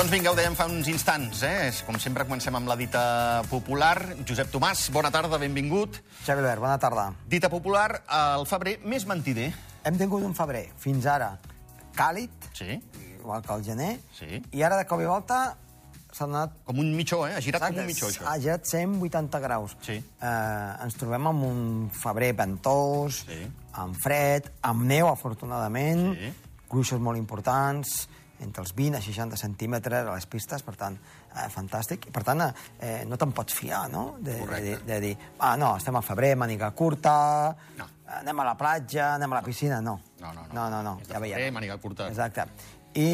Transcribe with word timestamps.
Doncs 0.00 0.14
vinga, 0.16 0.30
ho 0.32 0.36
dèiem 0.38 0.54
fa 0.56 0.64
uns 0.64 0.86
instants, 0.88 1.42
eh? 1.44 1.66
Com 1.84 1.98
sempre 2.00 2.24
comencem 2.24 2.54
amb 2.56 2.70
la 2.70 2.72
dita 2.80 3.00
popular. 3.50 3.98
Josep 4.24 4.48
Tomàs, 4.48 4.86
bona 4.94 5.10
tarda, 5.12 5.36
benvingut. 5.36 5.98
Xavi 6.24 6.40
Albert, 6.40 6.62
bona 6.62 6.78
tarda. 6.80 7.02
Dita 7.28 7.50
popular, 7.52 7.98
el 8.08 8.46
febrer 8.48 8.78
més 8.88 9.04
mentider. 9.04 9.50
Hem 9.84 9.98
tingut 10.00 10.22
un 10.24 10.32
febrer, 10.38 10.70
fins 10.80 11.04
ara, 11.04 11.34
càlid, 11.98 12.32
Sí, 12.56 12.78
igual 13.18 13.42
que 13.44 13.52
el 13.52 13.64
gener, 13.66 13.90
Sí. 14.16 14.40
i 14.52 14.62
ara 14.62 14.78
de 14.78 14.86
cop 14.88 15.02
i 15.02 15.04
volta 15.04 15.58
s'ha 16.12 16.24
donat... 16.24 16.54
com 16.64 16.78
un 16.80 16.94
mitjó, 16.96 17.26
eh? 17.28 17.34
Ha 17.36 17.40
girat 17.44 17.60
com 17.66 17.76
un 17.82 17.86
mitjó, 17.86 18.06
ha 18.06 18.10
això. 18.10 18.40
girat 18.40 18.64
180 18.64 19.38
graus. 19.38 19.76
Sí. 19.82 19.98
Eh, 20.00 20.82
ens 20.82 20.96
trobem 20.96 21.26
amb 21.28 21.44
un 21.44 21.90
febrer 21.92 22.32
ventós, 22.32 23.26
Sí. 23.28 23.42
amb 23.74 24.00
fred, 24.00 24.48
amb 24.62 24.82
neu, 24.82 25.08
afortunadament, 25.12 26.16
Sí. 26.16 26.32
gruixos 26.70 27.00
molt 27.00 27.18
importants, 27.18 28.08
entre 28.40 28.62
els 28.64 28.72
20 28.74 28.96
a 28.98 29.02
60 29.04 29.36
centímetres 29.36 30.06
a 30.06 30.14
les 30.14 30.26
pistes, 30.26 30.62
per 30.62 30.74
tant, 30.76 30.96
eh, 31.34 31.46
fantàstic. 31.52 32.08
I, 32.08 32.10
per 32.14 32.22
tant, 32.24 32.40
eh, 32.80 33.04
no 33.06 33.16
te'n 33.20 33.32
pots 33.36 33.54
fiar, 33.54 33.84
no?, 33.92 34.16
de, 34.20 34.38
de, 34.46 34.60
de, 34.64 34.76
de 34.88 35.00
dir, 35.00 35.14
ah, 35.38 35.56
no, 35.60 35.74
estem 35.76 35.96
al 35.96 36.02
febrer, 36.06 36.34
màniga 36.40 36.70
curta, 36.72 37.54
No. 37.76 37.86
anem 38.20 38.40
a 38.40 38.44
la 38.44 38.56
platja, 38.56 39.14
anem 39.14 39.32
a 39.32 39.40
la 39.40 39.42
piscina, 39.46 39.80
no. 39.80 40.00
No, 40.20 40.32
no, 40.32 40.46
no. 40.48 40.54
No, 40.54 40.68
no, 40.70 40.82
no, 40.82 40.98
És 41.00 41.08
de 41.08 41.14
ja 41.14 41.20
febrer, 41.20 41.50
màniga 41.52 41.78
curta. 41.78 42.08
Exacte. 42.08 42.46
I, 42.94 43.06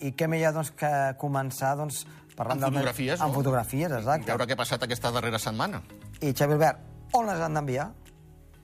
I 0.00 0.12
què 0.16 0.26
millor 0.28 0.54
doncs, 0.56 0.70
que 0.72 0.88
començar 1.20 1.74
doncs, 1.76 2.06
parlant 2.36 2.56
Amb 2.62 2.64
del- 2.64 2.78
fotografies, 2.78 3.20
no? 3.20 3.32
fotografies, 3.34 3.92
exacte. 3.92 4.30
Veure 4.30 4.46
què 4.48 4.54
ha 4.56 4.60
passat 4.62 4.82
aquesta 4.86 5.10
darrera 5.12 5.38
setmana. 5.38 5.82
I 6.22 6.32
Xavi 6.32 6.54
Albert, 6.56 6.78
on 7.12 7.26
les 7.28 7.40
han 7.44 7.52
d'enviar? 7.58 7.90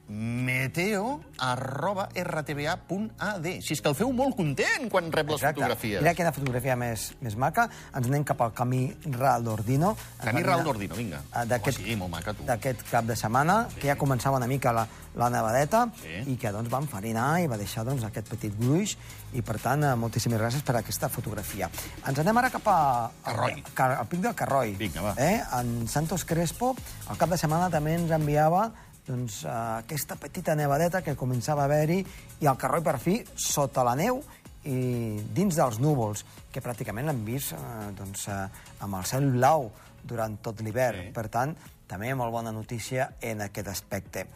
Meteo 0.08 1.20
arroba 1.38 2.08
rtba.ad. 2.16 3.46
Si 3.60 3.74
és 3.76 3.82
que 3.82 3.90
el 3.90 3.96
feu 3.98 4.10
molt 4.16 4.36
content 4.38 4.88
quan 4.90 5.10
rep 5.12 5.34
les 5.34 5.42
fotografies. 5.44 6.00
Mira 6.02 6.14
quina 6.16 6.32
fotografia 6.32 6.76
més, 6.80 7.10
més 7.20 7.36
maca. 7.36 7.68
Ens 7.92 8.08
anem 8.08 8.24
cap 8.28 8.40
al 8.42 8.54
camí 8.56 8.86
Ral 9.18 9.44
d'Ordino. 9.44 9.94
Camí 10.22 10.42
Ral 10.46 10.64
d'Ordino, 10.64 10.96
vinga. 10.98 11.20
D'aquest 11.48 11.82
sí, 11.82 11.96
molt 12.00 12.12
maca, 12.14 12.34
tu. 12.34 12.46
d'aquest 12.48 12.86
cap 12.90 13.04
de 13.08 13.16
setmana, 13.16 13.66
sí. 13.68 13.82
que 13.82 13.92
ja 13.92 13.98
començava 14.00 14.40
una 14.40 14.48
mica 14.50 14.72
la, 14.72 14.86
la 15.18 15.28
nevadeta, 15.30 15.86
Sí. 16.00 16.22
i 16.32 16.36
que 16.40 16.52
doncs, 16.54 16.72
va 16.72 16.80
enfarinar 16.82 17.28
i 17.42 17.46
va 17.50 17.58
deixar 17.60 17.84
doncs, 17.84 18.04
aquest 18.06 18.28
petit 18.32 18.54
gruix, 18.58 18.96
i 19.36 19.42
per 19.44 19.58
tant, 19.60 19.84
eh, 19.84 19.94
moltíssimes 19.98 20.40
gràcies 20.40 20.64
per 20.64 20.76
aquesta 20.78 21.08
fotografia. 21.12 21.68
Ens 22.08 22.18
anem 22.18 22.40
ara 22.40 22.50
cap 22.50 22.66
a... 22.70 22.78
Carroi. 23.24 23.58
Al, 23.76 23.96
al 24.00 24.06
pic 24.08 24.24
del 24.24 24.34
Carroi. 24.34 24.74
Vinga, 24.80 25.02
va. 25.04 25.14
Eh? 25.20 25.42
En 25.60 25.88
Santos 25.88 26.24
Crespo, 26.24 26.74
al 27.08 27.18
cap 27.20 27.28
de 27.30 27.38
setmana 27.40 27.68
també 27.70 27.94
ens 27.98 28.10
enviava 28.14 28.70
doncs, 29.08 29.42
eh, 29.44 29.52
aquesta 29.82 30.16
petita 30.20 30.54
nevadeta 30.58 31.02
que 31.02 31.16
començava 31.16 31.64
a 31.64 31.70
haver-hi, 31.70 32.02
i 32.40 32.46
el 32.46 32.58
Carroi, 32.60 32.84
per 32.84 32.98
fi, 33.02 33.18
sota 33.34 33.84
la 33.86 33.96
neu, 33.98 34.20
i 34.68 35.18
dins 35.34 35.56
dels 35.56 35.78
núvols, 35.80 36.24
que 36.52 36.62
pràcticament 36.64 37.08
l'hem 37.08 37.24
vist 37.26 37.54
eh, 37.56 37.62
doncs, 37.96 38.28
eh, 38.28 38.42
amb 38.84 39.00
el 39.00 39.08
cel 39.08 39.30
blau 39.32 39.70
durant 40.04 40.36
tot 40.44 40.60
l'hivern. 40.64 41.08
Sí. 41.08 41.14
Per 41.16 41.26
tant, 41.32 41.56
també 41.88 42.12
molt 42.14 42.34
bona 42.34 42.52
notícia 42.52 43.14
en 43.24 43.46
aquest 43.48 43.72
aspecte. 43.72 44.28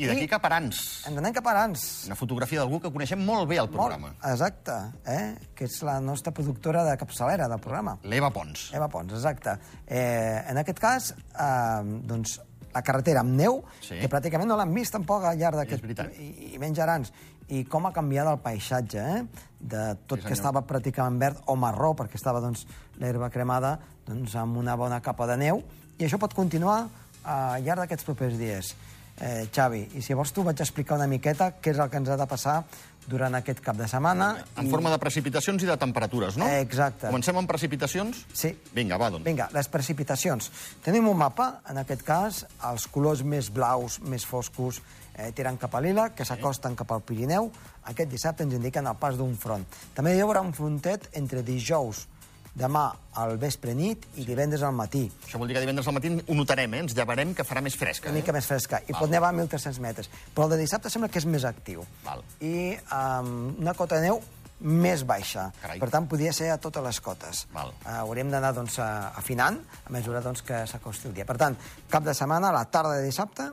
I 0.00 0.06
d'aquí 0.08 0.28
cap 0.30 0.44
a 0.46 0.48
Arans. 0.48 0.78
Ens 1.10 1.18
anem 1.20 1.34
cap 1.36 1.44
a 1.44 1.52
Arans. 1.52 1.82
Una 2.08 2.16
fotografia 2.16 2.62
d'algú 2.62 2.78
que 2.80 2.88
coneixem 2.92 3.20
molt 3.20 3.44
bé 3.50 3.58
al 3.60 3.68
programa. 3.68 4.14
Molt, 4.14 4.22
exacte, 4.30 4.76
eh? 5.04 5.50
que 5.56 5.66
és 5.68 5.76
la 5.84 5.98
nostra 6.00 6.32
productora 6.32 6.86
de 6.86 6.94
capçalera 7.00 7.48
del 7.52 7.60
programa. 7.60 7.98
L'Eva 8.08 8.30
Pons. 8.32 8.70
Eva 8.76 8.88
Pons, 8.88 9.12
exacte. 9.12 9.58
Eh, 9.84 10.40
en 10.48 10.60
aquest 10.62 10.80
cas, 10.80 11.10
eh, 11.12 11.98
doncs, 12.08 12.38
la 12.74 12.82
carretera 12.86 13.20
amb 13.24 13.34
neu, 13.36 13.62
Sí. 13.80 13.98
que 14.00 14.08
pràcticament 14.08 14.46
no 14.48 14.56
l'han 14.56 14.72
vist 14.74 14.92
tampoc 14.92 15.24
al 15.24 15.38
llarg 15.38 15.56
d'aquest... 15.60 15.82
Veritat. 15.82 16.12
I, 16.18 16.54
I 16.54 16.58
menys 16.62 16.78
Arans. 16.78 17.12
I 17.50 17.64
com 17.66 17.86
ha 17.86 17.92
canviat 17.92 18.28
el 18.30 18.38
paisatge, 18.38 19.00
eh? 19.02 19.46
De 19.58 19.96
tot 20.06 20.20
Sí, 20.20 20.26
que 20.28 20.36
estava 20.36 20.62
pràcticament 20.62 21.18
verd 21.18 21.42
o 21.50 21.56
marró, 21.58 21.94
perquè 21.98 22.14
estava 22.14 22.40
doncs, 22.40 22.66
l'herba 23.02 23.28
cremada 23.30 23.78
doncs, 24.06 24.36
amb 24.38 24.56
una 24.56 24.76
bona 24.78 25.00
capa 25.02 25.26
de 25.26 25.36
neu. 25.36 25.64
I 25.98 26.06
això 26.06 26.18
pot 26.18 26.32
continuar 26.34 26.84
eh, 26.86 27.28
al 27.28 27.64
llarg 27.66 27.82
d'aquests 27.82 28.06
propers 28.06 28.38
dies. 28.38 28.74
Eh, 29.20 29.48
Xavi, 29.52 29.82
i 29.98 30.02
si 30.02 30.16
vols 30.16 30.32
tu 30.32 30.40
vaig 30.46 30.60
explicar 30.64 30.96
una 30.96 31.06
miqueta 31.10 31.50
què 31.60 31.74
és 31.74 31.80
el 31.82 31.90
que 31.92 32.00
ens 32.00 32.08
ha 32.08 32.16
de 32.16 32.26
passar 32.28 32.62
durant 33.10 33.34
aquest 33.36 33.60
cap 33.64 33.76
de 33.76 33.88
setmana. 33.90 34.30
En 34.60 34.70
forma 34.72 34.92
de 34.92 34.98
precipitacions 35.02 35.64
i 35.64 35.68
de 35.68 35.76
temperatures, 35.80 36.38
no? 36.40 36.46
Eh, 36.48 36.60
exacte. 36.64 37.08
Comencem 37.08 37.36
amb 37.36 37.50
precipitacions? 37.50 38.22
Sí. 38.32 38.52
Vinga, 38.76 38.96
va, 39.00 39.10
doncs. 39.12 39.26
Vinga, 39.26 39.50
les 39.52 39.68
precipitacions. 39.68 40.50
Tenim 40.84 41.08
un 41.10 41.18
mapa, 41.20 41.50
en 41.68 41.82
aquest 41.82 42.04
cas, 42.06 42.44
els 42.70 42.86
colors 42.92 43.24
més 43.26 43.50
blaus, 43.52 43.98
més 44.00 44.24
foscos, 44.24 44.80
eh, 45.14 45.32
tiren 45.36 45.58
cap 45.60 45.74
a 45.74 45.82
l'Ila, 45.84 46.10
que 46.16 46.24
s'acosten 46.24 46.78
cap 46.78 46.92
al 46.92 47.04
Pirineu. 47.04 47.50
Aquest 47.92 48.10
dissabte 48.12 48.46
ens 48.46 48.56
indiquen 48.56 48.86
el 48.86 48.96
pas 49.00 49.18
d'un 49.20 49.36
front. 49.36 49.66
També 49.96 50.14
hi 50.16 50.24
haurà 50.24 50.40
un 50.44 50.54
frontet 50.56 51.10
entre 51.20 51.42
dijous, 51.42 52.06
demà 52.54 52.88
al 53.20 53.36
vespre 53.40 53.74
nit 53.76 54.06
i 54.18 54.24
divendres 54.26 54.62
al 54.66 54.74
matí. 54.76 55.04
Això 55.26 55.38
vol 55.38 55.50
dir 55.50 55.56
que 55.56 55.62
divendres 55.62 55.86
al 55.88 55.96
matí 55.96 56.10
ho 56.10 56.36
notarem, 56.36 56.74
eh? 56.74 56.82
Ens 56.84 56.96
llevarem 56.96 57.34
que 57.36 57.46
farà 57.46 57.62
més 57.62 57.76
fresca. 57.78 58.10
Una 58.10 58.18
mica 58.20 58.34
més 58.34 58.48
fresca. 58.48 58.82
I 58.86 58.96
pot 58.96 59.10
nevar 59.10 59.30
a 59.30 59.36
1.300 59.36 59.80
metres. 59.82 60.10
Però 60.34 60.48
el 60.48 60.56
de 60.56 60.60
dissabte 60.64 60.90
sembla 60.90 61.10
que 61.12 61.22
és 61.22 61.28
més 61.30 61.46
actiu. 61.48 61.86
Val. 62.04 62.22
I 62.42 62.74
um, 62.90 63.32
una 63.60 63.74
cota 63.78 64.00
de 64.00 64.08
neu 64.08 64.20
més 64.60 65.06
baixa. 65.08 65.46
Carai. 65.62 65.78
Per 65.80 65.88
tant, 65.92 66.06
podria 66.10 66.34
ser 66.36 66.50
a 66.52 66.58
totes 66.60 66.84
les 66.84 67.00
cotes. 67.00 67.46
Val. 67.54 67.72
Uh, 67.80 68.02
hauríem 68.02 68.30
d'anar 68.32 68.52
doncs, 68.56 68.76
afinant 68.82 69.56
a 69.86 69.94
mesura 69.94 70.20
doncs, 70.24 70.44
que 70.44 70.66
s'acosti 70.68 71.08
el 71.08 71.16
dia. 71.16 71.26
Per 71.28 71.38
tant, 71.40 71.56
cap 71.90 72.04
de 72.04 72.14
setmana, 72.16 72.50
a 72.50 72.58
la 72.58 72.66
tarda 72.68 72.98
de 72.98 73.06
dissabte, 73.06 73.48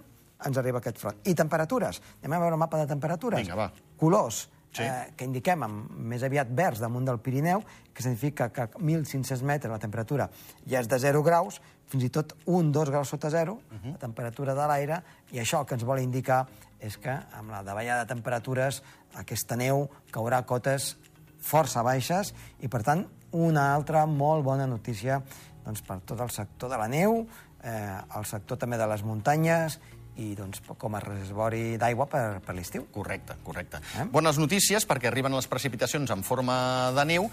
ens 0.45 0.59
arriba 0.59 0.81
aquest 0.81 0.99
front. 1.01 1.23
I 1.25 1.33
temperatures. 1.37 2.01
Anem 2.21 2.37
a 2.37 2.43
veure 2.43 2.59
un 2.59 2.65
mapa 2.65 2.81
de 2.81 2.89
temperatures. 2.89 3.41
Vinga, 3.41 3.57
va. 3.57 3.71
Colors. 3.97 4.47
Sí. 4.75 4.83
Eh, 4.83 5.13
que 5.17 5.25
indiquem 5.25 5.63
amb 5.63 5.93
més 6.11 6.21
aviat 6.23 6.49
verds 6.53 6.81
damunt 6.83 7.07
del 7.07 7.17
Pirineu, 7.23 7.63
que 7.93 8.03
significa 8.03 8.49
que 8.53 8.67
a 8.67 8.69
1.500 8.69 9.41
metres 9.47 9.71
la 9.71 9.79
temperatura 9.81 10.29
ja 10.69 10.81
és 10.83 10.89
de 10.91 10.99
0 11.01 11.23
graus, 11.25 11.61
fins 11.87 12.03
i 12.03 12.09
tot 12.13 12.35
1-2 12.45 12.91
graus 12.91 13.09
sota 13.09 13.31
0, 13.31 13.53
uh 13.53 13.77
-huh. 13.77 13.91
la 13.93 13.97
temperatura 13.97 14.53
de 14.53 14.67
l'aire, 14.67 15.01
i 15.31 15.39
això 15.39 15.61
el 15.61 15.65
que 15.65 15.75
ens 15.75 15.83
vol 15.83 15.99
indicar 15.99 16.45
és 16.79 16.97
que 16.97 17.09
amb 17.09 17.49
la 17.49 17.63
davallada 17.63 18.05
de 18.05 18.13
temperatures 18.13 18.83
aquesta 19.15 19.55
neu 19.55 19.89
caurà 20.11 20.37
a 20.37 20.45
cotes 20.45 20.97
força 21.39 21.83
baixes 21.83 22.33
i, 22.59 22.67
per 22.67 22.83
tant, 22.83 23.07
una 23.31 23.73
altra 23.73 24.05
molt 24.05 24.43
bona 24.43 24.67
notícia 24.67 25.21
doncs, 25.65 25.81
per 25.81 25.99
tot 26.05 26.19
el 26.21 26.29
sector 26.29 26.69
de 26.69 26.77
la 26.77 26.87
neu, 26.87 27.27
eh, 27.63 27.97
el 28.17 28.25
sector 28.25 28.57
també 28.57 28.77
de 28.77 28.87
les 28.87 29.03
muntanyes 29.03 29.79
i 30.17 30.33
doncs, 30.37 30.61
com 30.77 30.97
a 30.97 31.01
reservori 31.03 31.77
d'aigua 31.79 32.07
per, 32.09 32.25
per 32.45 32.55
l'estiu. 32.57 32.87
Correcte, 32.93 33.37
correcte. 33.45 33.81
Eh? 33.97 34.07
Bones 34.11 34.39
notícies, 34.41 34.87
perquè 34.89 35.11
arriben 35.11 35.35
les 35.35 35.49
precipitacions 35.49 36.11
en 36.13 36.23
forma 36.25 36.57
de 36.97 37.05
neu, 37.09 37.29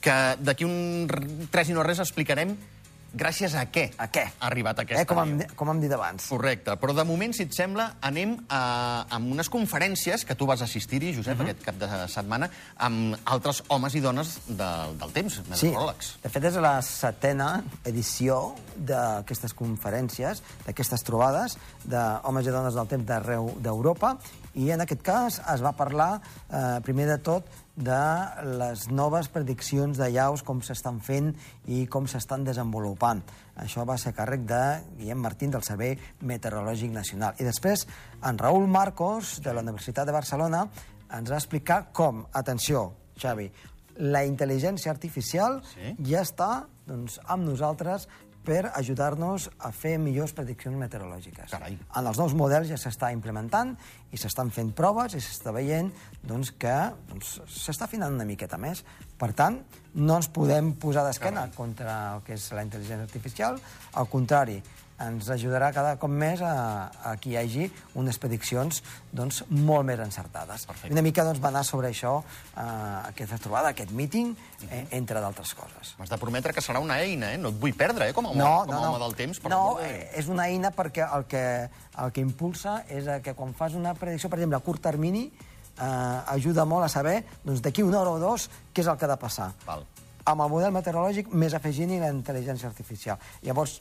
que 0.00 0.18
d'aquí 0.40 0.64
un 0.64 1.48
tres 1.52 1.68
i 1.68 1.76
no 1.76 1.84
res 1.84 2.00
explicarem 2.00 2.54
gràcies 3.12 3.54
a 3.54 3.64
què, 3.72 3.90
A 3.98 4.08
què? 4.08 4.24
ha 4.38 4.46
arribat 4.46 4.78
aquesta 4.78 5.02
Eh, 5.02 5.06
com, 5.06 5.18
hem, 5.18 5.42
com 5.56 5.70
hem 5.70 5.80
dit 5.80 5.92
abans. 5.92 6.26
Correcte, 6.30 6.76
però 6.80 6.94
de 6.94 7.04
moment, 7.04 7.32
si 7.34 7.42
et 7.42 7.54
sembla, 7.54 7.96
anem 8.00 8.36
a, 8.48 9.06
a 9.10 9.18
unes 9.18 9.48
conferències 9.48 10.24
que 10.24 10.34
tu 10.34 10.46
vas 10.46 10.62
assistir-hi, 10.62 11.14
Josep, 11.14 11.34
uh 11.34 11.40
-huh. 11.40 11.50
aquest 11.50 11.64
cap 11.64 11.74
de 11.74 12.08
setmana, 12.08 12.50
amb 12.76 13.16
altres 13.24 13.62
homes 13.68 13.94
i 13.94 14.00
dones 14.00 14.38
de, 14.46 14.70
del 14.98 15.12
temps, 15.12 15.40
meteoròlegs. 15.48 16.18
De 16.22 16.28
fet, 16.28 16.44
és 16.44 16.54
la 16.54 16.82
setena 16.82 17.62
edició 17.84 18.54
d'aquestes 18.76 19.54
conferències, 19.54 20.42
d'aquestes 20.66 21.02
trobades 21.02 21.58
d'homes 21.84 22.46
i 22.46 22.50
dones 22.50 22.74
del 22.74 22.86
temps 22.86 23.06
d'arreu 23.06 23.56
d'Europa, 23.60 24.18
i 24.54 24.70
en 24.74 24.80
aquest 24.82 25.02
cas 25.06 25.40
es 25.54 25.62
va 25.62 25.72
parlar, 25.78 26.20
eh, 26.50 26.80
primer 26.82 27.06
de 27.06 27.18
tot, 27.18 27.46
de 27.76 28.00
les 28.58 28.88
noves 28.90 29.28
prediccions 29.32 29.96
de 29.96 30.10
llaus, 30.12 30.42
com 30.42 30.60
s'estan 30.60 31.00
fent 31.00 31.30
i 31.66 31.86
com 31.86 32.06
s'estan 32.10 32.44
desenvolupant. 32.44 33.22
Això 33.56 33.86
va 33.88 33.96
ser 33.96 34.12
càrrec 34.16 34.44
de 34.48 34.62
Guillem 34.98 35.20
Martín, 35.20 35.50
del 35.50 35.62
Servei 35.62 35.98
Meteorològic 36.20 36.92
Nacional. 36.92 37.34
I 37.38 37.44
després, 37.44 37.86
en 38.22 38.38
Raül 38.38 38.66
Marcos, 38.68 39.40
de 39.40 39.54
la 39.54 39.60
Universitat 39.60 40.06
de 40.06 40.12
Barcelona, 40.12 40.66
ens 41.10 41.30
va 41.30 41.36
explicar 41.36 41.86
com, 41.92 42.26
atenció, 42.32 42.92
Xavi, 43.20 43.50
la 44.00 44.24
intel·ligència 44.24 44.90
artificial 44.90 45.60
Sí. 45.74 45.94
ja 46.08 46.22
està 46.22 46.66
doncs, 46.86 47.20
amb 47.26 47.44
nosaltres 47.44 48.08
per 48.44 48.70
ajudar-nos 48.72 49.48
a 49.58 49.70
fer 49.74 49.96
millors 50.00 50.32
prediccions 50.36 50.78
meteorològiques. 50.80 51.50
Carai. 51.52 51.76
En 51.96 52.08
els 52.08 52.20
nous 52.20 52.34
models 52.38 52.70
ja 52.70 52.78
s'està 52.80 53.10
implementant 53.14 53.74
i 54.10 54.20
s'estan 54.20 54.50
fent 54.54 54.72
proves 54.76 55.14
i 55.14 55.22
s'està 55.22 55.52
veient 55.54 55.90
doncs, 56.26 56.54
que 56.58 56.76
doncs, 57.10 57.36
s'està 57.46 57.86
afinant 57.88 58.16
una 58.16 58.26
miqueta 58.28 58.58
més. 58.60 58.82
Per 59.20 59.32
tant, 59.36 59.60
no 59.94 60.16
ens 60.16 60.30
podem 60.32 60.72
posar 60.80 61.04
d'esquena 61.06 61.48
contra 61.56 61.96
el 62.14 62.24
que 62.26 62.38
és 62.38 62.50
la 62.56 62.64
intel·ligència 62.64 63.08
artificial. 63.08 63.60
Al 64.00 64.08
contrari, 64.08 64.60
ens 65.00 65.28
ajudarà 65.32 65.70
cada 65.72 65.94
cop 66.00 66.10
més 66.12 66.42
a, 66.44 66.90
a 67.08 67.14
que 67.20 67.30
hi 67.32 67.36
hagi 67.40 67.66
unes 67.98 68.18
prediccions 68.20 68.82
doncs, 69.12 69.42
molt 69.48 69.86
més 69.88 70.00
encertades. 70.04 70.66
Perfecte. 70.68 70.92
Una 70.92 71.02
mica 71.02 71.24
doncs, 71.24 71.40
va 71.40 71.48
anar 71.48 71.64
sobre 71.64 71.88
això, 71.88 72.18
eh, 72.54 72.64
aquesta 73.08 73.38
trobada, 73.40 73.72
aquest 73.72 73.90
míting, 73.96 74.34
eh, 74.68 74.82
entre 74.98 75.20
d'altres 75.24 75.54
coses. 75.56 75.94
M'has 75.98 76.12
de 76.12 76.18
prometre 76.20 76.52
que 76.52 76.60
serà 76.64 76.82
una 76.84 76.98
eina, 77.00 77.32
eh? 77.34 77.38
No 77.40 77.48
et 77.54 77.60
vull 77.60 77.72
perdre, 77.74 78.10
eh? 78.10 78.12
Com 78.16 78.26
a 78.26 78.34
home, 78.34 78.38
No, 78.42 78.64
com 78.66 78.74
a 78.74 78.74
no, 78.74 78.80
no. 78.82 78.90
home 78.94 79.04
del 79.04 79.16
temps. 79.16 79.40
Però 79.40 79.50
no, 79.54 79.78
eh, 79.80 80.10
és 80.20 80.28
una 80.28 80.48
eina 80.50 80.70
perquè 80.76 81.06
el 81.16 81.24
que, 81.30 81.44
el 82.04 82.12
que 82.12 82.20
impulsa 82.20 82.84
és 82.88 83.08
que 83.24 83.34
quan 83.34 83.54
fas 83.54 83.74
una 83.74 83.94
predicció, 83.94 84.28
per 84.28 84.38
exemple, 84.38 84.56
a 84.60 84.64
curt 84.66 84.82
termini, 84.82 85.30
eh, 85.80 86.34
ajuda 86.36 86.64
molt 86.68 86.84
a 86.84 86.92
saber 86.92 87.24
doncs, 87.44 87.62
d'aquí 87.64 87.82
una 87.82 88.00
hora 88.02 88.10
o 88.10 88.18
dos 88.20 88.50
què 88.74 88.84
és 88.84 88.86
el 88.92 88.98
que 89.00 89.08
ha 89.08 89.14
de 89.14 89.16
passar. 89.16 89.52
Val. 89.66 89.86
amb 90.30 90.42
el 90.44 90.50
model 90.52 90.70
meteorològic 90.70 91.30
més 91.32 91.54
afegint-hi 91.56 91.96
la 91.98 92.10
intel·ligència 92.12 92.68
artificial. 92.68 93.16
Llavors, 93.42 93.80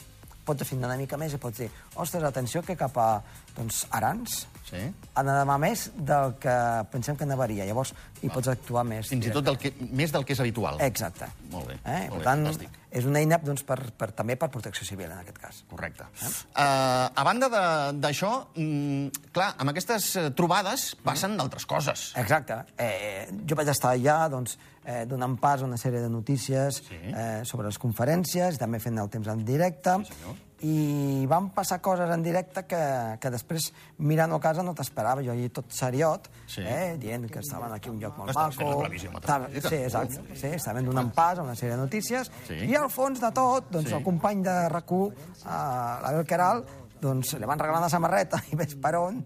pots 0.49 0.65
afinar 0.65 0.89
una 0.89 0.97
mica 0.97 1.17
més 1.21 1.35
i 1.37 1.41
pots 1.41 1.61
dir, 1.61 1.69
ostres, 2.01 2.25
atenció 2.25 2.65
que 2.65 2.77
cap 2.79 2.97
a 2.97 3.09
doncs, 3.57 3.85
Arans 3.93 4.41
Sí. 4.69 4.77
ha 5.15 5.23
de 5.23 5.31
demà 5.33 5.57
més 5.59 5.87
del 5.97 6.35
que 6.39 6.55
pensem 6.91 7.15
que 7.17 7.25
nevaria. 7.25 7.65
Llavors, 7.65 7.93
hi 8.21 8.29
pots 8.29 8.47
actuar 8.47 8.83
més. 8.85 9.07
Fins 9.09 9.25
i 9.25 9.31
tot 9.31 9.43
del 9.43 9.57
que, 9.57 9.73
més 9.91 10.11
del 10.11 10.23
que 10.25 10.33
és 10.33 10.39
habitual. 10.39 10.77
Exacte. 10.85 11.25
Molt 11.51 11.67
bé, 11.67 11.79
Eh? 11.85 12.07
molt 12.09 12.11
per 12.11 12.17
bé, 12.19 12.23
tant, 12.23 12.45
fantàstic. 12.45 12.69
és 12.91 13.05
una 13.05 13.19
eina 13.19 13.37
doncs, 13.37 13.63
per, 13.63 13.79
per, 13.97 14.11
també 14.11 14.35
per 14.35 14.49
protecció 14.49 14.85
civil, 14.85 15.09
en 15.11 15.17
aquest 15.19 15.37
cas. 15.39 15.63
Correcte. 15.69 16.03
Uh, 16.03 17.09
a 17.15 17.23
banda 17.25 17.49
de- 17.49 17.99
d'això, 17.99 18.47
mm, 18.55 19.31
clar, 19.33 19.55
amb 19.57 19.69
aquestes 19.69 20.15
eh, 20.15 20.29
trobades 20.31 20.95
passen 21.03 21.35
d'altres 21.37 21.65
coses. 21.65 22.13
Exacte. 22.15 22.59
Eh, 22.77 23.27
jo 23.47 23.55
vaig 23.55 23.67
estar 23.69 23.95
allà 23.95 24.29
doncs, 24.29 24.57
eh, 24.85 25.05
donant 25.05 25.37
pas 25.39 25.61
a 25.61 25.65
una 25.65 25.77
sèrie 25.77 25.99
de 26.01 26.09
notícies 26.09 26.83
Sí. 26.87 26.95
eh, 27.15 27.41
sobre 27.43 27.67
les 27.67 27.77
conferències, 27.79 28.57
també 28.57 28.79
fent 28.79 28.97
el 28.99 29.09
temps 29.09 29.27
en 29.27 29.43
directe, 29.45 29.95
Sí, 30.05 30.13
senyor. 30.13 30.35
I 30.61 31.25
van 31.29 31.49
passar 31.55 31.79
coses 31.81 32.09
en 32.11 32.23
directe 32.23 32.65
que, 32.67 32.79
que 33.21 33.29
després, 33.31 33.69
mirant 34.03 34.33
a 34.35 34.39
casa, 34.43 34.63
no 34.65 34.73
t'esperava. 34.75 35.23
Jo 35.23 35.31
allà 35.31 35.47
tot 35.55 35.71
seriot, 35.71 36.27
Sí. 36.49 36.61
eh, 36.65 36.97
dient 36.99 37.29
que 37.31 37.39
estaven 37.39 37.71
aquí 37.71 37.89
un 37.89 37.99
lloc 38.01 38.17
molt 38.17 38.33
fent 38.33 38.57
maco. 38.59 39.19
Estava-. 39.21 39.47
Sí, 39.53 39.75
exacte. 39.75 40.35
Sí, 40.35 40.47
estaven 40.47 40.85
donant 40.85 41.13
pas 41.15 41.39
a 41.39 41.43
una 41.43 41.55
sèrie 41.55 41.75
de 41.75 41.81
notícies. 41.83 42.31
Sí. 42.47 42.55
I 42.67 42.75
al 42.75 42.89
fons 42.89 43.21
de 43.21 43.31
tot, 43.31 43.69
doncs, 43.71 43.89
Sí. 43.89 43.95
el 43.95 44.03
company 44.03 44.43
de 44.43 44.57
RAC1, 44.69 45.13
eh, 45.13 46.01
l'Abel 46.03 46.25
Queral, 46.25 46.65
doncs 46.99 47.33
li 47.39 47.45
van 47.47 47.57
regalar 47.59 47.79
una 47.79 47.89
samarreta 47.89 48.41
i 48.51 48.55
ves 48.59 48.75
per 48.75 48.95
on... 48.99 49.21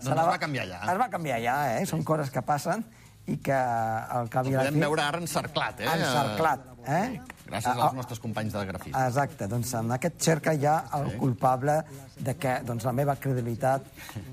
se 0.00 0.10
la 0.10 0.22
es 0.24 0.28
va 0.28 0.38
canviar 0.42 0.64
allà. 0.66 0.80
Es 0.92 0.98
va 0.98 1.08
canviar 1.08 1.36
allà, 1.38 1.58
eh? 1.78 1.86
Són 1.86 2.02
coses 2.02 2.30
que 2.34 2.42
passen 2.42 2.82
i 3.30 3.36
que 3.38 3.54
al 3.54 4.26
cap 4.28 4.44
El 4.44 4.50
i 4.50 4.54
a 4.54 4.58
la 4.58 4.64
podem 4.64 4.74
fi... 4.74 4.80
veure 4.80 5.02
ara 5.04 5.20
encerclat, 5.22 5.78
eh? 5.80 5.86
Encerclat, 5.94 6.66
eh? 6.88 7.20
Gràcies 7.44 7.74
als 7.74 7.82
ah. 7.90 7.92
nostres 7.92 8.20
companys 8.22 8.54
de 8.54 8.64
grafisme. 8.64 9.00
Exacte, 9.04 9.46
doncs 9.50 9.74
en 9.76 9.92
aquest 9.96 10.16
cercle 10.24 10.54
hi 10.56 10.64
ha 10.64 10.76
el 10.96 11.10
culpable 11.20 11.76
de 12.16 12.34
que 12.40 12.54
doncs, 12.64 12.86
la 12.88 12.92
meva 12.96 13.16
credibilitat 13.20 13.86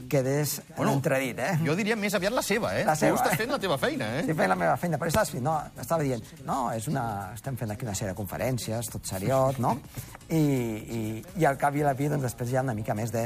quedés 0.09 0.61
bueno, 0.77 0.93
en 0.93 0.99
entredit, 0.99 1.41
eh? 1.43 1.51
Jo 1.65 1.75
diria 1.75 1.97
més 1.99 2.15
aviat 2.15 2.33
la 2.35 2.43
seva, 2.45 2.71
eh? 2.79 2.85
La 2.87 2.95
seva, 2.95 3.17
tu 3.17 3.23
estàs 3.23 3.41
fent 3.41 3.51
la 3.51 3.59
teva 3.59 3.77
feina, 3.81 4.07
eh? 4.15 4.23
Estic 4.23 4.37
fent 4.39 4.51
la 4.53 4.57
meva 4.59 4.77
feina, 4.79 4.99
però 5.01 5.11
estàs 5.11 5.33
fent, 5.33 5.43
no, 5.43 5.57
estava 5.83 6.05
dient, 6.07 6.23
no, 6.47 6.59
és 6.75 6.87
una, 6.91 7.05
estem 7.35 7.57
fent 7.59 7.75
aquí 7.75 7.87
una 7.87 7.95
sèrie 7.97 8.13
de 8.13 8.19
conferències, 8.19 8.91
tot 8.93 9.11
seriot, 9.11 9.59
no? 9.63 9.75
I, 10.29 10.39
i, 10.39 11.01
i 11.41 11.47
al 11.49 11.59
cap 11.59 11.75
i 11.75 11.83
a 11.83 11.89
la 11.89 11.95
fi, 11.99 12.07
doncs, 12.11 12.23
després 12.29 12.53
hi 12.53 12.61
ha 12.61 12.63
una 12.63 12.77
mica 12.77 12.95
més 12.95 13.11
de, 13.11 13.25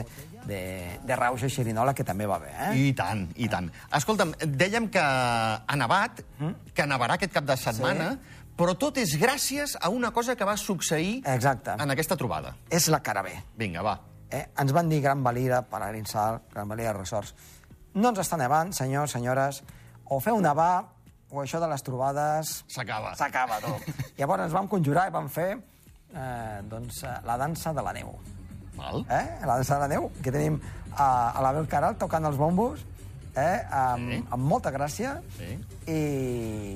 de, 0.50 0.62
de 1.06 1.20
rauxa 1.20 1.46
i 1.46 1.54
xerinola, 1.54 1.94
que 1.94 2.08
també 2.08 2.26
va 2.30 2.40
bé, 2.42 2.54
eh? 2.70 2.72
I 2.88 2.94
tant, 2.98 3.28
i 3.38 3.52
tant. 3.52 3.70
Escolta'm, 4.00 4.34
dèiem 4.58 4.90
que 4.94 5.04
ha 5.04 5.78
nevat, 5.78 6.26
que 6.74 6.90
nevarà 6.90 7.20
aquest 7.20 7.36
cap 7.38 7.46
de 7.46 7.60
setmana, 7.60 8.16
però 8.56 8.76
tot 8.80 8.98
és 9.02 9.16
gràcies 9.20 9.76
a 9.82 9.90
una 9.92 10.12
cosa 10.16 10.36
que 10.36 10.48
va 10.48 10.56
succeir 10.58 11.22
Exacte. 11.28 11.76
en 11.80 11.92
aquesta 11.92 12.16
trobada. 12.16 12.56
És 12.70 12.88
la 12.88 13.02
cara 13.04 13.24
B. 13.26 13.34
Vinga, 13.60 13.84
va. 13.84 14.00
Eh? 14.32 14.46
Ens 14.62 14.72
van 14.74 14.90
dir 14.90 15.02
Gran 15.04 15.24
Valira, 15.24 15.62
Palarinsal, 15.70 16.42
Gran 16.54 16.72
Valira 16.72 16.94
Resorts. 16.96 17.36
No 17.96 18.12
ens 18.12 18.20
està 18.24 18.40
nevant, 18.40 18.74
senyors, 18.76 19.12
senyores. 19.16 19.62
O 20.12 20.20
feu 20.24 20.40
nevar, 20.42 20.86
o 21.32 21.44
això 21.44 21.60
de 21.60 21.68
les 21.72 21.84
trobades... 21.84 22.62
S'acaba. 22.72 23.14
S'acaba 23.20 23.60
tot. 23.64 23.86
Llavors 24.20 24.48
ens 24.48 24.56
vam 24.56 24.68
conjurar 24.72 25.10
i 25.10 25.14
vam 25.16 25.30
fer 25.32 25.52
eh, 25.56 26.64
doncs, 26.72 27.04
la 27.28 27.38
dansa 27.42 27.76
de 27.76 27.84
la 27.86 27.94
neu. 27.96 28.16
Val. 28.76 29.06
Eh? 29.10 29.24
La 29.44 29.56
dansa 29.58 29.76
de 29.76 29.86
la 29.86 29.92
neu, 29.96 30.10
que 30.24 30.32
tenim 30.32 30.60
a, 30.96 31.08
a 31.32 31.44
l'Abel 31.44 31.68
Caral 31.72 32.00
tocant 32.00 32.28
els 32.28 32.40
bombos, 32.40 32.84
eh? 33.36 33.66
amb, 33.72 34.10
Sí. 34.12 34.24
amb 34.32 34.44
molta 34.44 34.72
gràcia. 34.72 35.22
Sí. 35.38 35.52
I, 35.92 36.00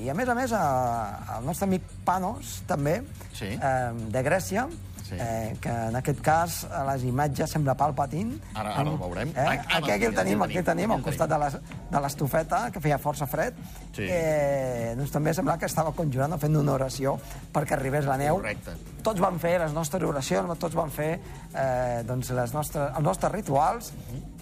I 0.05 0.09
a 0.09 0.13
més 0.13 0.29
a 0.29 0.35
més, 0.35 0.51
a, 0.53 1.37
el 1.39 1.45
nostre 1.45 1.65
amic 1.67 1.83
Panos, 2.05 2.61
també, 2.67 3.01
Sí. 3.33 3.45
eh, 3.55 3.91
de 4.11 4.23
Grècia, 4.23 4.67
Sí. 5.09 5.15
eh, 5.19 5.55
que 5.59 5.69
en 5.89 5.95
aquest 5.97 6.19
cas 6.21 6.63
a 6.69 6.83
les 6.91 7.03
imatges 7.09 7.49
sembla 7.49 7.73
Palpatine. 7.75 8.37
Ara- 8.53 8.75
ara 8.75 8.89
el 8.91 8.97
veurem. 9.01 9.29
Eh? 9.29 9.33
Ah, 9.37 9.77
Aquí, 9.79 9.91
aquí, 9.91 10.05
el 10.05 10.13
tenim, 10.15 10.41
aquí 10.43 10.57
el 10.57 10.63
tenim, 10.67 10.91
al 10.91 11.01
costat 11.01 11.29
de 11.29 11.39
les- 11.39 11.57
de 11.89 11.99
l'estufeta, 12.03 12.69
que 12.71 12.79
feia 12.79 12.99
força 12.99 13.25
fred. 13.27 13.53
Sí. 13.95 14.05
Eh, 14.07 14.93
doncs 14.95 15.11
també 15.11 15.33
sembla 15.33 15.57
que 15.57 15.65
estava 15.65 15.91
conjurant 15.97 16.33
o 16.33 16.37
fent 16.37 16.55
una 16.55 16.73
oració 16.73 17.17
perquè 17.51 17.73
arribés 17.73 18.05
la 18.05 18.17
neu. 18.17 18.35
Correcte. 18.37 18.77
Tots 19.01 19.19
van 19.19 19.39
fer 19.39 19.57
les 19.59 19.73
nostres 19.73 20.03
oracions, 20.03 20.59
tots 20.59 20.75
van 20.75 20.91
fer 20.91 21.19
eh, 21.55 22.03
doncs 22.05 22.29
les 22.29 22.53
nostres, 22.53 22.91
els 22.95 23.03
nostres 23.03 23.31
rituals 23.31 23.91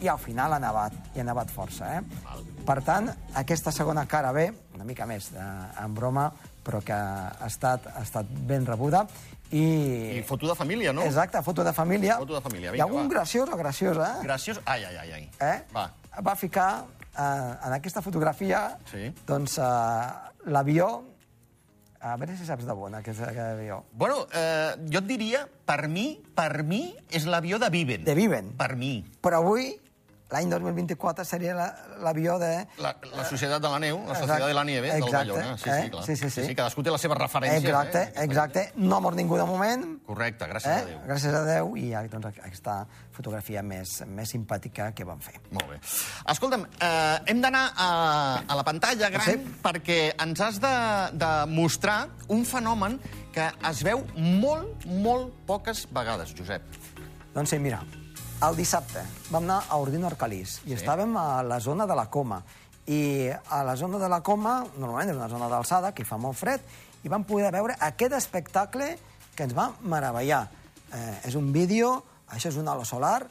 i 0.02 0.08
al 0.10 0.20
final 0.20 0.54
ha 0.54 0.60
nevat, 0.60 0.92
i 1.16 1.20
ha 1.22 1.24
nevat 1.24 1.50
força. 1.50 1.96
Eh? 1.98 2.02
Val. 2.26 2.44
Per 2.68 2.82
tant, 2.84 3.08
aquesta 3.40 3.72
segona 3.72 4.06
cara 4.06 4.34
B, 4.34 4.50
una 4.76 4.84
mica 4.84 5.06
més 5.06 5.32
de, 5.32 5.40
en 5.84 5.94
broma, 5.96 6.28
però 6.68 6.82
que 6.84 6.92
ha 6.92 7.46
estat, 7.48 7.86
ha 7.96 8.02
estat 8.04 8.26
ben 8.28 8.66
rebuda. 8.66 9.06
I, 9.52 10.18
I 10.20 10.24
foto 10.28 10.48
de 10.48 10.56
família, 10.56 10.92
no? 10.94 11.02
Exacte, 11.04 11.42
foto 11.42 11.64
de 11.64 11.74
família. 11.74 12.18
Foto 12.18 12.36
de 12.36 12.42
família, 12.42 12.70
Hi 12.70 12.72
vinga, 12.74 12.84
ha 12.84 12.88
algun 12.88 13.08
va. 13.08 13.14
graciós 13.16 13.50
o 13.50 13.58
graciosa, 13.58 14.20
Graciós. 14.24 14.60
Ai, 14.66 14.84
ai, 14.84 14.96
ai, 14.98 15.12
ai. 15.12 15.30
eh? 15.40 15.64
Va. 15.74 15.92
va 16.22 16.36
ficar 16.36 16.86
eh, 17.18 17.68
en 17.68 17.74
aquesta 17.74 18.02
fotografia 18.02 18.78
Sí. 18.92 19.14
doncs, 19.26 19.58
eh, 19.58 20.42
l'avió... 20.46 21.04
A 22.00 22.12
veure 22.16 22.36
si 22.38 22.46
saps 22.46 22.64
de 22.64 22.74
bona, 22.78 23.00
que 23.02 23.10
és 23.10 23.20
aquest 23.20 23.40
avió. 23.58 23.80
Bueno, 23.92 24.28
eh, 24.32 24.76
jo 24.94 25.00
et 25.00 25.08
diria, 25.10 25.48
per 25.66 25.88
mi, 25.90 26.22
per 26.38 26.62
mi, 26.64 26.94
és 27.10 27.26
l'avió 27.26 27.58
de 27.58 27.72
Viven. 27.74 28.04
De 28.06 28.14
Viven. 28.14 28.52
Per 28.56 28.76
mi. 28.78 29.04
Però 29.20 29.40
avui, 29.42 29.72
l'any 30.30 30.50
2024, 30.52 31.24
seria 31.26 31.54
la- 31.56 31.70
l'avió 32.04 32.38
de... 32.40 32.68
La, 32.84 32.96
la 33.16 33.24
Societat 33.30 33.62
de 33.64 33.70
la 33.72 33.80
Neu, 33.80 33.98
la 33.98 34.04
Exacte. 34.12 34.26
Societat 34.28 34.48
de 34.48 34.54
la 34.58 34.64
Nieve, 34.68 34.88
del 34.92 35.04
Exacte, 35.04 35.32
Ballona. 35.32 35.58
Sí, 35.58 35.70
eh? 35.70 35.82
sí, 35.84 35.90
clar. 35.90 36.04
Sí, 36.06 36.16
sí, 36.18 36.30
sí. 36.30 36.46
sí, 36.48 36.56
cadascú 36.56 36.84
té 36.84 36.92
les 36.92 37.02
seves 37.02 37.18
referències. 37.18 37.64
Exacte, 37.64 38.02
eh? 38.10 38.24
exacte. 38.26 38.64
No 38.76 38.98
ha 38.98 39.00
mort 39.06 39.16
ningú 39.16 39.38
de 39.40 39.46
moment, 39.48 39.86
Correcte, 40.08 40.46
gràcies 40.52 40.72
eh? 40.74 40.82
a 40.82 40.86
Déu. 40.90 41.00
gràcies 41.08 41.34
a 41.34 41.44
Déu, 41.48 41.72
i 41.80 41.92
doncs, 42.12 42.28
aquesta 42.44 42.76
fotografia 43.16 43.64
més, 43.64 44.02
més 44.08 44.30
simpàtica 44.36 44.92
que 44.94 45.06
van 45.08 45.20
fer. 45.24 45.40
Molt 45.52 45.70
bé. 45.72 45.80
Escolta'm, 46.34 46.66
eh, 46.80 47.18
hem 47.32 47.42
d'anar 47.42 47.64
a, 47.76 47.88
a 48.48 48.56
la 48.60 48.64
pantalla 48.68 49.10
gran 49.10 49.26
Sí. 49.28 49.38
perquè 49.64 50.14
ens 50.24 50.40
has 50.42 50.60
de, 50.64 50.74
de 51.18 51.32
mostrar 51.52 52.08
un 52.30 52.44
fenomen 52.46 53.00
que 53.34 53.48
es 53.70 53.82
veu 53.84 54.04
molt, 54.18 54.86
molt 54.86 55.34
poques 55.48 55.86
vegades, 55.94 56.34
Josep. 56.38 56.64
Doncs 57.34 57.50
sí, 57.54 57.60
mira, 57.62 57.82
el 58.38 58.56
dissabte 58.56 59.02
vam 59.32 59.48
anar 59.48 59.64
a 59.66 59.80
Ordino 59.82 60.06
Arcalís 60.06 60.60
i 60.70 60.76
estàvem 60.76 61.16
a 61.18 61.42
la 61.42 61.58
zona 61.64 61.88
de 61.90 61.96
la 61.98 62.06
Coma. 62.14 62.44
I 62.88 63.32
a 63.34 63.64
la 63.66 63.74
zona 63.76 63.98
de 64.00 64.08
la 64.08 64.22
Coma, 64.22 64.60
normalment 64.78 65.10
és 65.12 65.18
una 65.18 65.30
zona 65.32 65.50
d'alçada, 65.50 65.92
que 65.92 66.06
fa 66.06 66.20
molt 66.22 66.38
fred, 66.38 66.62
i 67.04 67.10
vam 67.10 67.26
poder 67.28 67.50
veure 67.56 67.76
aquest 67.82 68.14
espectacle 68.14 68.92
que 69.36 69.48
ens 69.48 69.58
va 69.58 69.72
meravellar. 69.82 70.46
Eh, 70.94 71.28
és 71.32 71.36
un 71.36 71.50
vídeo, 71.52 72.04
això 72.30 72.54
és 72.54 72.62
un 72.62 72.70
halo 72.70 72.86
solar, 72.86 73.26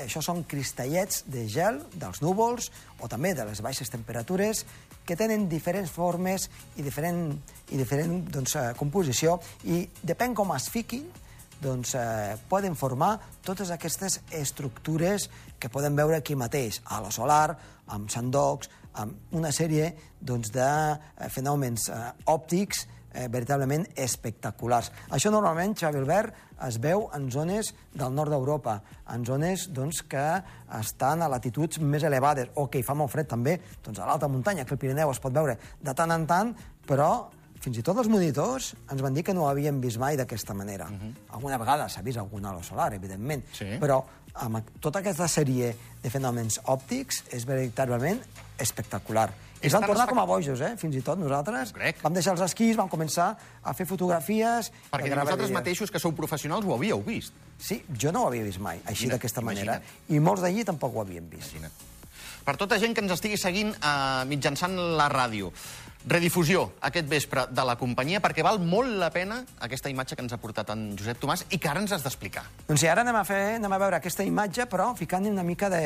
això 0.00 0.22
són 0.24 0.42
cristallets 0.48 1.24
de 1.28 1.44
gel 1.50 1.82
dels 1.92 2.22
núvols 2.22 2.70
o 3.02 3.08
també 3.10 3.34
de 3.34 3.44
les 3.44 3.60
baixes 3.60 3.90
temperatures 3.92 4.64
que 5.04 5.16
tenen 5.16 5.48
diferents 5.48 5.90
formes 5.90 6.48
i 6.76 6.82
diferent, 6.86 7.34
i 7.68 7.76
diferent 7.76 8.22
doncs, 8.32 8.56
eh, 8.56 8.68
composició 8.78 9.38
i 9.64 9.84
depèn 10.02 10.34
com 10.34 10.56
es 10.56 10.68
fiquin, 10.72 11.04
doncs, 11.62 11.94
eh, 11.94 12.36
poden 12.48 12.76
formar 12.76 13.18
totes 13.44 13.70
aquestes 13.74 14.20
estructures 14.30 15.28
que 15.58 15.70
podem 15.70 15.96
veure 15.96 16.18
aquí 16.18 16.36
mateix, 16.38 16.82
a 16.86 17.00
la 17.02 17.10
solar, 17.10 17.56
amb 17.86 18.10
sandocs, 18.10 18.70
amb 18.98 19.34
una 19.34 19.50
sèrie 19.54 19.92
doncs, 20.20 20.52
de 20.54 20.68
eh, 20.68 21.28
fenòmens 21.32 21.88
eh, 21.90 21.98
òptics 22.30 22.86
eh, 23.12 23.28
veritablement 23.28 23.86
espectaculars. 23.96 24.90
Això 25.14 25.32
normalment, 25.34 25.74
Xavi 25.78 26.00
Albert, 26.00 26.44
es 26.66 26.78
veu 26.82 27.06
en 27.14 27.28
zones 27.30 27.72
del 27.94 28.14
nord 28.14 28.34
d'Europa, 28.34 28.78
en 29.14 29.24
zones 29.26 29.68
doncs, 29.74 30.02
que 30.10 30.26
estan 30.78 31.22
a 31.22 31.30
latituds 31.30 31.80
més 31.80 32.04
elevades, 32.06 32.50
o 32.56 32.66
que 32.68 32.80
hi 32.80 32.86
fa 32.86 32.96
molt 32.98 33.12
fred 33.14 33.30
també, 33.30 33.58
doncs, 33.84 34.00
a 34.00 34.08
l'alta 34.08 34.30
muntanya, 34.30 34.66
que 34.66 34.74
el 34.74 34.82
Pirineu 34.82 35.12
es 35.14 35.22
pot 35.22 35.34
veure 35.34 35.58
de 35.58 35.94
tant 35.94 36.14
en 36.14 36.26
tant, 36.26 36.54
però 36.88 37.12
fins 37.60 37.78
i 37.78 37.82
tot 37.82 37.98
els 37.98 38.08
monitors 38.10 38.72
ens 38.90 39.02
van 39.02 39.14
dir 39.14 39.24
que 39.26 39.34
no 39.34 39.44
ho 39.44 39.48
havien 39.50 39.80
vist 39.80 39.98
mai 39.98 40.16
d'aquesta 40.16 40.54
manera. 40.54 40.86
Uh 40.86 40.92
-huh. 40.92 41.14
Alguna 41.36 41.58
vegada 41.58 41.88
s'ha 41.88 42.02
vist 42.02 42.18
algun 42.18 42.44
halo 42.44 42.62
solar, 42.62 42.92
evidentment, 42.94 43.44
Sí. 43.52 43.78
però 43.80 44.02
amb 44.34 44.62
tota 44.80 45.00
aquesta 45.00 45.26
sèrie 45.28 45.74
de 46.02 46.10
fenòmens 46.10 46.60
òptics 46.64 47.24
és 47.30 47.44
veritablement 47.44 48.20
espectacular. 48.58 49.30
I 49.60 49.66
És 49.66 49.72
vam 49.72 49.82
tan 49.82 49.90
tornar 49.90 50.06
com 50.06 50.18
a 50.18 50.24
bojos, 50.24 50.60
eh? 50.60 50.76
fins 50.78 50.94
i 50.94 51.02
tot 51.02 51.18
nosaltres. 51.18 51.72
Vam 52.02 52.14
deixar 52.14 52.32
els 52.32 52.40
esquís, 52.46 52.76
vam 52.76 52.88
començar 52.88 53.36
a 53.62 53.74
fer 53.74 53.86
fotografies... 53.86 54.70
Perquè 54.92 55.10
vosaltres 55.18 55.50
mateixos, 55.50 55.90
que 55.90 55.98
sou 55.98 56.12
professionals, 56.12 56.64
ho 56.64 56.74
havíeu 56.74 57.02
vist. 57.02 57.32
Sí, 57.58 57.82
jo 57.98 58.12
no 58.12 58.22
ho 58.22 58.26
havia 58.28 58.44
vist 58.44 58.60
mai, 58.60 58.80
així 58.86 59.08
d'aquesta 59.08 59.40
manera. 59.40 59.80
I 60.08 60.20
molts 60.20 60.42
d'allí 60.42 60.64
tampoc 60.64 60.94
ho 60.94 61.00
havien 61.00 61.28
vist. 61.28 61.50
Imagina't. 61.56 61.72
Per 62.48 62.56
tota 62.56 62.78
gent 62.80 62.94
que 62.94 63.02
ens 63.04 63.12
estigui 63.12 63.36
seguint 63.36 63.74
eh, 63.74 64.24
mitjançant 64.30 64.78
la 64.96 65.08
ràdio, 65.12 65.50
Redifusió 66.06 66.62
aquest 66.86 67.08
vespre 67.10 67.42
de 67.50 67.64
la 67.66 67.74
companyia 67.76 68.20
perquè 68.22 68.44
val 68.46 68.60
molt 68.62 68.94
la 69.00 69.10
pena 69.10 69.40
aquesta 69.66 69.90
imatge 69.90 70.16
que 70.16 70.22
ens 70.22 70.32
ha 70.32 70.38
portat 70.40 70.70
en 70.72 70.92
Josep 70.96 71.18
Tomàs 71.20 71.42
i 71.50 71.58
que 71.58 71.68
ara 71.68 71.82
ens 71.82 71.92
has 71.92 72.04
d'explicar. 72.04 72.44
Doncs 72.68 72.84
sí, 72.84 72.88
ara 72.88 73.02
anem 73.02 73.18
a, 73.18 73.24
fer, 73.26 73.40
anem 73.56 73.74
a 73.74 73.80
veure 73.82 73.98
aquesta 73.98 74.24
imatge, 74.24 74.68
però 74.70 74.92
ficant-hi 74.96 75.32
una 75.32 75.42
mica 75.42 75.68
de, 75.72 75.82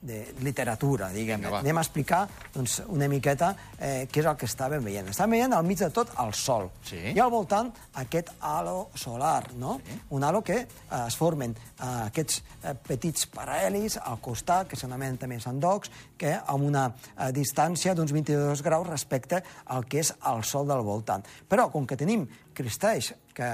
de 0.00 0.22
literatura, 0.42 1.10
diguem. 1.12 1.44
Vinga, 1.44 1.52
va. 1.58 1.60
anem 1.60 1.78
a 1.78 1.84
explicar 1.84 2.22
doncs, 2.54 2.80
una 2.88 3.08
miqueta 3.10 3.52
eh, 3.78 4.06
què 4.10 4.22
és 4.22 4.30
el 4.30 4.38
que 4.40 4.48
estàvem 4.48 4.84
veient. 4.84 5.12
Estàvem 5.12 5.36
veient 5.36 5.56
al 5.58 5.68
mig 5.68 5.82
de 5.82 5.90
tot 5.94 6.14
el 6.24 6.32
sol. 6.38 6.70
Sí. 6.88 7.02
I 7.12 7.20
al 7.20 7.30
voltant 7.34 7.70
aquest 8.00 8.32
halo 8.40 8.88
solar, 8.98 9.52
no? 9.60 9.76
Sí. 9.84 10.00
Un 10.16 10.24
halo 10.24 10.42
que 10.42 10.58
eh, 10.64 11.02
es 11.04 11.18
formen 11.20 11.54
eh, 11.54 11.92
aquests 12.08 12.40
eh, 12.40 12.74
petits 12.88 13.28
paral·lelis 13.34 14.00
al 14.00 14.18
costat, 14.24 14.70
que 14.70 14.80
s'anomenen 14.80 15.20
també 15.20 15.38
sandocs, 15.42 15.92
que 16.18 16.34
amb 16.40 16.64
una 16.64 16.88
eh, 16.88 17.30
distància 17.36 17.94
d'uns 17.94 18.14
22 18.14 18.64
graus 18.64 18.88
respecte 18.88 19.33
al 19.72 19.86
que 19.88 20.02
és 20.02 20.12
el 20.30 20.44
sol 20.44 20.68
del 20.70 20.84
voltant. 20.86 21.24
Però, 21.48 21.70
com 21.72 21.86
que 21.86 21.98
tenim 22.00 22.26
cristalls 22.54 23.12
que 23.34 23.48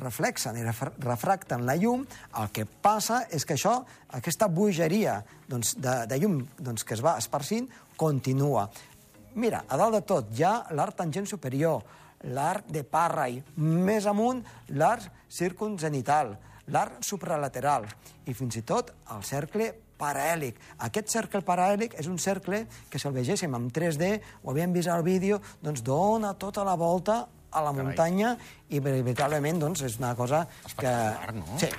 reflexen 0.00 0.56
i 0.56 0.64
refra- 0.64 0.94
refracten 1.04 1.66
la 1.68 1.76
llum, 1.76 2.06
el 2.40 2.50
que 2.54 2.64
passa 2.66 3.24
és 3.30 3.44
que 3.44 3.56
això, 3.58 3.78
aquesta 4.16 4.48
bogeria 4.48 5.20
doncs, 5.48 5.74
de, 5.76 5.98
de 6.08 6.20
llum 6.22 6.40
doncs, 6.58 6.84
que 6.84 6.96
es 6.96 7.04
va 7.04 7.18
esparcint, 7.20 7.68
continua. 7.96 8.68
Mira, 9.36 9.64
a 9.68 9.76
dalt 9.76 9.98
de 9.98 10.02
tot 10.08 10.32
hi 10.32 10.44
ha 10.48 10.54
l'arc 10.72 10.96
tangent 10.96 11.28
superior, 11.28 11.82
l'arc 12.32 12.70
de 12.72 12.82
Parry, 12.88 13.42
més 13.60 14.06
amunt 14.08 14.40
l'arc 14.72 15.10
circunzenital, 15.28 16.32
l'arc 16.72 17.02
supralateral 17.04 17.84
i 18.26 18.34
fins 18.34 18.56
i 18.56 18.64
tot 18.66 18.94
el 19.14 19.22
cercle 19.28 19.68
paraèlic. 19.98 20.58
Aquest 20.88 21.12
cercle 21.12 21.42
paraèlic 21.46 21.96
és 22.00 22.08
un 22.10 22.18
cercle 22.22 22.64
que, 22.90 22.98
si 22.98 23.08
el 23.08 23.14
vegéssim 23.16 23.54
en 23.56 23.70
3D, 23.72 24.10
ho 24.42 24.52
havíem 24.52 24.74
vist 24.76 24.92
al 24.92 25.04
vídeo, 25.06 25.40
doncs 25.62 25.84
dona 25.86 26.34
tota 26.34 26.64
la 26.66 26.76
volta 26.76 27.26
a 27.50 27.62
la 27.64 27.72
Carai. 27.72 27.84
muntanya 27.84 28.34
i 28.68 28.80
veritablement 28.84 29.62
doncs, 29.62 29.82
és 29.86 29.98
una 29.98 30.14
cosa 30.18 30.44
que... 30.76 30.90
Espectacular, 30.90 31.34
no? 31.34 31.58
Sí, 31.60 31.70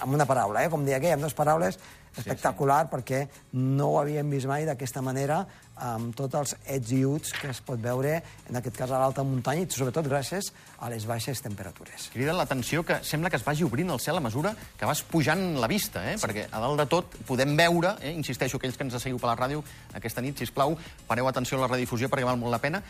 amb 0.00 0.14
una 0.14 0.26
paraula, 0.26 0.64
eh? 0.64 0.70
com 0.72 0.84
deia 0.86 0.98
aquell, 1.00 1.16
amb 1.16 1.26
dues 1.26 1.36
paraules, 1.36 1.78
espectacular, 2.18 2.84
sí, 2.84 2.88
sí. 2.88 2.94
perquè 2.96 3.22
no 3.58 3.94
ho 3.94 3.98
havíem 4.02 4.30
vist 4.30 4.50
mai 4.50 4.66
d'aquesta 4.68 5.02
manera, 5.04 5.44
amb 5.78 6.14
tots 6.18 6.34
els 6.34 6.54
ets 6.66 6.92
i 6.94 7.02
uts 7.06 7.32
que 7.38 7.50
es 7.52 7.60
pot 7.64 7.80
veure, 7.80 8.16
en 8.50 8.58
aquest 8.58 8.76
cas 8.78 8.90
a 8.90 9.00
l'alta 9.00 9.24
muntanya, 9.26 9.64
i 9.64 9.70
sobretot 9.70 10.08
gràcies 10.10 10.50
a 10.82 10.90
les 10.90 11.06
baixes 11.06 11.42
temperatures. 11.44 12.08
Crida 12.14 12.34
l'atenció 12.36 12.84
que 12.86 12.98
sembla 13.06 13.30
que 13.30 13.38
es 13.38 13.46
vagi 13.46 13.66
obrint 13.66 13.90
el 13.94 14.02
cel 14.02 14.18
a 14.18 14.24
mesura 14.24 14.54
que 14.78 14.88
vas 14.88 15.02
pujant 15.06 15.58
la 15.60 15.70
vista, 15.70 16.04
eh? 16.10 16.16
Sí. 16.16 16.24
perquè 16.26 16.48
a 16.50 16.62
dalt 16.62 16.82
de 16.82 16.88
tot 16.90 17.18
podem 17.28 17.54
veure, 17.58 17.94
eh? 18.02 18.12
insisteixo, 18.14 18.58
aquells 18.58 18.78
que 18.78 18.86
ens 18.86 18.98
seguiu 19.02 19.20
per 19.22 19.30
la 19.30 19.38
ràdio 19.38 19.62
aquesta 19.94 20.24
nit, 20.24 20.38
si 20.38 20.50
plau, 20.54 20.76
pareu 21.06 21.28
atenció 21.30 21.58
a 21.58 21.66
la 21.66 21.70
redifusió 21.70 22.10
perquè 22.10 22.26
val 22.26 22.40
molt 22.40 22.54
la 22.54 22.62
pena, 22.62 22.82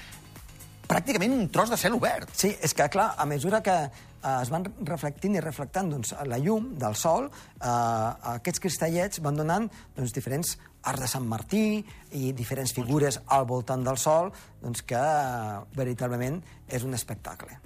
pràcticament 0.98 1.34
un 1.36 1.46
tros 1.54 1.70
de 1.70 1.78
cel 1.78 1.94
obert. 1.94 2.30
Sí, 2.34 2.50
és 2.64 2.74
que, 2.74 2.88
clar, 2.90 3.12
a 3.14 3.26
mesura 3.30 3.60
que 3.62 3.74
eh, 3.86 4.32
es 4.42 4.50
van 4.50 4.66
reflectint 4.88 5.36
i 5.38 5.42
reflectant 5.44 5.92
doncs, 5.92 6.14
la 6.26 6.40
llum 6.42 6.72
del 6.80 6.96
sol, 6.98 7.28
eh, 7.30 8.32
aquests 8.34 8.62
cristallets 8.64 9.22
van 9.22 9.38
donant 9.38 9.68
doncs, 9.94 10.14
diferents 10.16 10.56
arcs 10.82 11.04
de 11.04 11.10
Sant 11.10 11.26
Martí 11.28 11.84
i 12.18 12.32
diferents 12.34 12.74
figures 12.74 13.20
al 13.34 13.46
voltant 13.46 13.84
del 13.86 13.98
sol, 14.00 14.32
doncs, 14.62 14.82
que 14.82 14.98
eh, 14.98 15.58
veritablement 15.78 16.40
és 16.66 16.86
un 16.86 16.98
espectacle. 16.98 17.60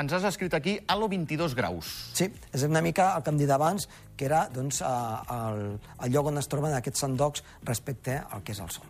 Ens 0.00 0.14
has 0.14 0.24
escrit 0.24 0.54
aquí 0.54 0.78
halo 0.88 1.08
22 1.10 1.56
graus. 1.58 1.90
Sí, 2.16 2.30
és 2.54 2.64
una 2.64 2.80
mica 2.80 3.10
el 3.16 3.26
que 3.26 3.34
em 3.34 3.42
dit 3.42 3.50
abans, 3.50 3.90
que 4.16 4.30
era 4.30 4.46
doncs, 4.54 4.80
eh, 4.80 5.36
el, 5.36 5.66
el 6.00 6.16
lloc 6.16 6.32
on 6.32 6.40
es 6.40 6.48
troben 6.48 6.78
aquests 6.78 7.04
sandocs 7.04 7.44
respecte 7.68 8.22
al 8.22 8.40
que 8.46 8.56
és 8.56 8.64
el 8.64 8.72
sol. 8.72 8.88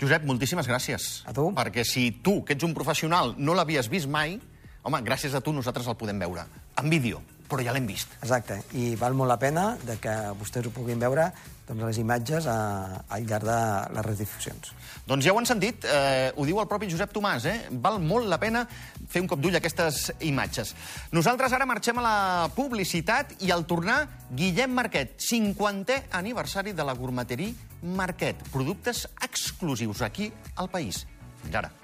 Josep, 0.00 0.24
moltíssimes 0.24 0.68
gràcies. 0.68 1.10
A 1.28 1.34
tu. 1.36 1.50
Perquè 1.56 1.84
si 1.84 2.08
tu, 2.24 2.40
que 2.44 2.56
ets 2.56 2.64
un 2.64 2.72
professional, 2.76 3.34
no 3.36 3.56
l'havies 3.56 3.90
vist 3.92 4.08
mai, 4.08 4.38
home, 4.82 5.02
gràcies 5.04 5.36
a 5.36 5.42
tu 5.44 5.52
nosaltres 5.52 5.90
el 5.92 5.98
podem 6.00 6.22
veure. 6.22 6.46
En 6.80 6.88
vídeo, 6.92 7.20
però 7.50 7.64
ja 7.66 7.74
l'hem 7.74 7.88
vist. 7.90 8.12
Exacte, 8.22 8.60
i 8.78 8.94
val 9.00 9.16
molt 9.18 9.30
la 9.32 9.38
pena 9.40 9.72
de 9.86 9.98
que 10.02 10.14
vostès 10.38 10.66
ho 10.66 10.72
puguin 10.74 11.00
veure 11.02 11.30
doncs, 11.66 11.82
les 11.84 11.98
imatges 12.02 12.46
a, 12.50 12.58
al 13.08 13.26
llarg 13.26 13.46
de 13.46 13.58
les 13.96 14.06
redifusions. 14.06 14.72
Doncs 15.06 15.26
ja 15.26 15.34
ho 15.34 15.40
han 15.40 15.48
sentit, 15.48 15.86
eh, 15.86 16.30
ho 16.34 16.46
diu 16.46 16.60
el 16.62 16.68
propi 16.70 16.90
Josep 16.90 17.14
Tomàs, 17.14 17.46
eh? 17.50 17.56
val 17.82 18.00
molt 18.02 18.30
la 18.30 18.38
pena 18.42 18.64
fer 19.10 19.22
un 19.22 19.28
cop 19.30 19.42
d'ull 19.42 19.58
a 19.58 19.62
aquestes 19.62 20.10
imatges. 20.26 20.74
Nosaltres 21.14 21.54
ara 21.56 21.68
marxem 21.68 21.98
a 21.98 22.06
la 22.06 22.16
publicitat 22.54 23.36
i 23.46 23.50
al 23.54 23.66
tornar, 23.70 24.02
Guillem 24.30 24.74
Marquet, 24.74 25.16
50è 25.18 26.14
aniversari 26.20 26.74
de 26.74 26.86
la 26.86 26.94
gourmeteria 26.98 27.68
Marquet. 27.82 28.36
Productes 28.52 29.06
exclusius 29.24 30.02
aquí 30.02 30.30
al 30.56 30.68
país. 30.70 31.06
Fins 31.42 31.62
ara. 31.62 31.79